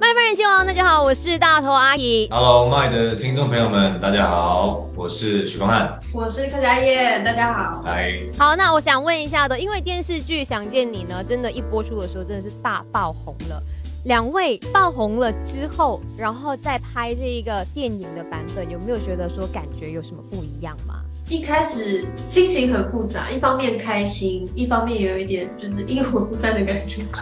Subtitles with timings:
[0.00, 2.26] 麦饭人新王，大家好，我是大头阿姨。
[2.30, 6.00] Hello，麦的听众朋友们，大家好，我是许光汉。
[6.14, 7.82] 我是柯佳燕，大家好。
[7.82, 13.62] 嗨，好，那我想问一下的，因为电视剧《想见你》呢，真的，一播出的时候真的是大爆红了。
[14.06, 21.02] 两位爆红了之后，然后再拍这一个电影的版本，有没有觉得说感觉有什么不一样吗？
[21.28, 27.02] 一开始心情很复杂，一方面开心，一方面也有一点就是阴魂不散的感觉。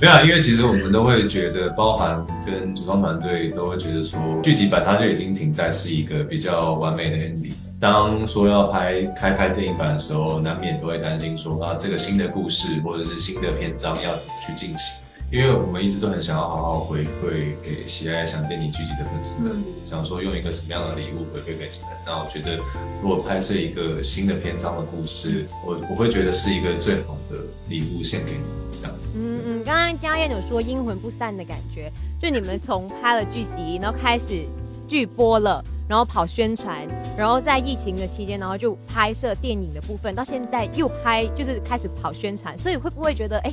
[0.00, 7.52] 没有啊，因为其实我们都会觉得，包含跟主创团队都会觉得说，剧集版它就已经停在是一个比较完美的 ending。
[7.80, 15.02] 当说要拍开拍电影版的时候，难免都会担心说啊，这个新的故事或者是新的篇章要怎么去进行。
[15.30, 21.88] 因为我们一直都很想要好好回馈给喜爱《想见你》剧集的粉丝们，嗯想说用一个什么样的礼物回馈给你们。
[22.06, 22.56] 那我觉得，
[23.02, 27.36] 如果拍摄一个新的篇章的故事，我我会觉得是一个最好的
[27.68, 28.46] 礼物献给你们
[28.80, 29.10] 这样子。
[29.14, 34.46] 嗯嗯，刚刚嘉燕有说阴魂不散的感觉，就你们从拍了剧集，然后开始
[34.86, 43.50] 剧播了，然后跑宣传，然后在疫情的期间，然后就拍摄电影的部分，到现在又拍，就是开始跑宣传，所以会不会觉得，哎，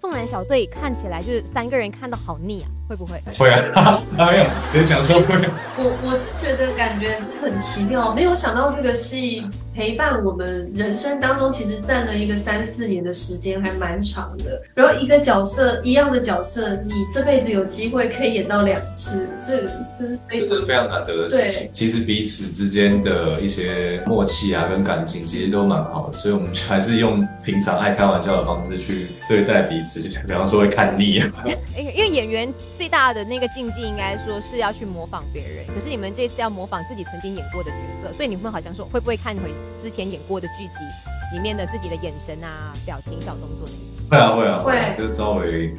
[0.00, 2.68] 凤男小队看起来就是三个人看到好腻啊？
[2.86, 3.18] 会不会？
[3.38, 5.34] 会啊，没有，直接讲说会。
[5.78, 14.62] 我我是觉得感觉是很奇妙，没有想到这个戏陪伴我们人生当中，其实占了一个三四年的时间，还蛮长的。
[14.72, 19.64] 然后一个角色一样的角色，你这辈子有机会可以演到两次，这
[19.98, 21.68] 这是非常这是非常难得的事情。
[21.72, 31.28] 其实彼此之间的一些默契啊，跟感情其实都蛮好的，所以我们还是用平常爱开玩笑的方式去对待彼此，就比方说会看腻啊。
[31.76, 39.50] 因为因为演员最大的那个禁忌应该说是要去模仿别人，可是你们这次要模仿自己曾经演过的角色，所以你们好像说会不会看回
[39.80, 43.74] 之前演过的剧集里面的自己的眼神啊、表情、小动作那些？
[44.10, 45.74] 会啊会啊会啊，就稍微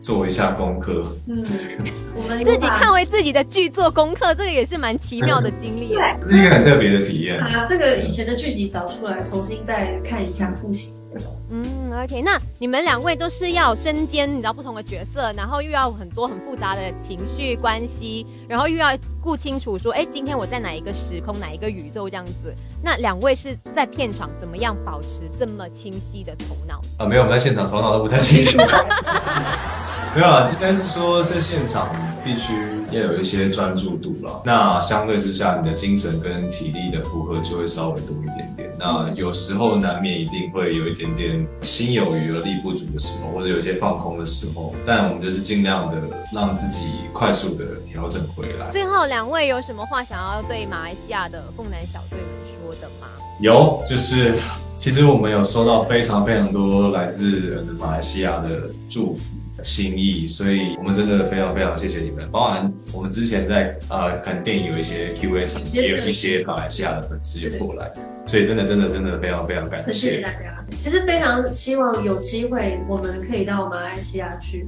[0.00, 1.02] 做一下功课。
[1.26, 1.44] 嗯，
[2.14, 5.94] 我们自己看为自己的剧做功课，这个也是蛮奇妙的经历。
[5.94, 7.38] 对，这是一个很特别的体验。
[7.38, 10.92] 啊这个以前的剧集找出来，重新再看一下，复习。
[11.50, 22.54] 嗯，OK，那你们两位都是要身兼你知道不同的角色，然后又要很多很复杂的情绪关系，然后又要顾清楚说，哎，今天我在哪一个时空、哪一个宇宙这样子。
[22.82, 26.80] 那两位是在片场怎么样保持这么清晰的头脑？
[26.98, 28.58] 啊，没有，我们在现场头脑都不太清楚。
[30.16, 31.94] 没有啊，应该是说在现场
[32.24, 32.54] 必须
[32.90, 34.40] 要有一些专注度了。
[34.46, 38.74] 那相对之下，你的精神跟体力的负荷就会稍微多一点点。
[38.78, 44.74] 那有时候难免一定会有一点点心有余而力不足的时候，或者有一些放空的时候。
[44.86, 46.00] 但我们就是尽量的
[46.32, 48.70] 让自己快速的调整回来。
[48.72, 53.06] 最后两位有什么话想要对马来西亚的凤南小队们说的吗？
[53.38, 54.38] 有，就是
[54.78, 59.36] 其实我们有收到非常非常多来自呃马来西亚的祝福。
[59.66, 62.30] 心意，所以我们真的非常非常谢谢你们。
[62.30, 67.92] 包含我们之前在呃看电影有一些 Q&A 场，也有一些马来西亚的粉丝也过来，
[68.26, 70.20] 所以真的真的真的非常非常感谢谢谢。
[70.22, 70.64] 大家。
[70.78, 74.66] 其实非常希望有机会，我们可以到马来西亚去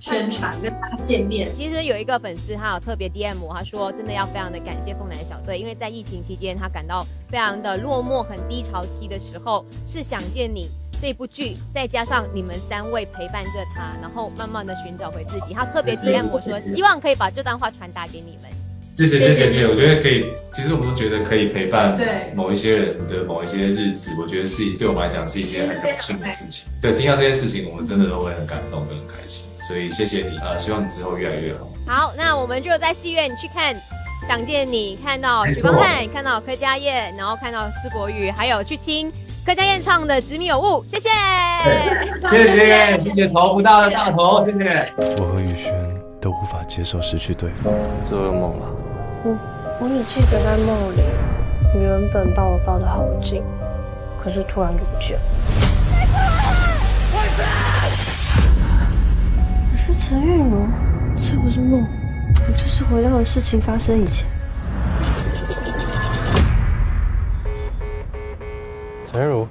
[0.00, 1.48] 宣传，跟大家见面。
[1.52, 10.68] 其实有一个粉丝，他有特别 DM 我，他说真的要非常的感谢凤男小队，因为在疫情期间，他感到非常的落寞、很低潮期的时候，是想见你
[11.00, 15.54] 这部剧，再加上你们三位陪伴着他，然后慢慢的寻找回自己。
[15.54, 18.50] 他特别体谅我说，希望可以把这段话传达给你们。
[18.96, 20.26] 谢谢谢谢，我觉得可以。
[20.50, 21.96] 其实我们都觉得可以陪伴
[22.34, 26.68] 某一些人的某一些日子，我觉得是对我们来讲是一件很高兴的事情。
[26.82, 29.46] 对，听到这件事情，我们真的都会很感动，很开心。
[29.60, 31.68] 所以谢谢你，呃，希望你之后越来越好。
[31.86, 33.72] 好，那我们就在戏院去看
[34.26, 39.12] 《想见你》，看到许光汉，看到柯佳燕，然后看到施国宇，还有去听。
[39.48, 41.08] 柯佳燕唱的《执迷有误》，谢谢。
[42.28, 44.92] 谢谢谢谢头不大的大头，谢谢。
[45.16, 45.72] 我和宇轩
[46.20, 47.72] 都无法接受失去对方。
[48.04, 48.66] 做噩梦了。
[49.24, 49.34] 我
[49.80, 51.00] 我只记得在梦里，
[51.74, 53.42] 你原本把我抱得好紧，
[54.22, 55.22] 可是突然就不见了。
[59.72, 60.68] 我是陈韵如，
[61.22, 61.86] 这不是梦，
[62.46, 64.26] 我就是回到了事情发生以前。
[69.10, 69.48] 陈如，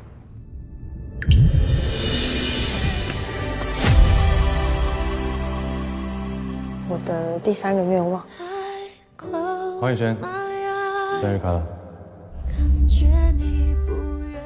[6.87, 8.23] 我的第三个愿望。
[9.81, 10.15] 黄宇轩，
[11.19, 11.63] 生日快乐！
[12.47, 13.95] 感觉你不
[14.29, 14.39] 远。